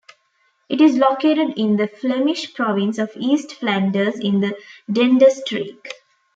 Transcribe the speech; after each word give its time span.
It 0.67 0.81
is 0.81 0.97
located 0.97 1.59
in 1.59 1.77
the 1.77 1.85
Flemish 1.87 2.55
province 2.55 2.97
of 2.97 3.11
East 3.15 3.53
Flanders 3.53 4.17
in 4.19 4.39
the 4.39 4.57
Denderstreek. 4.91 5.91